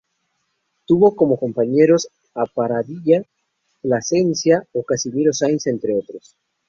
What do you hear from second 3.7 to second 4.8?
Plasencia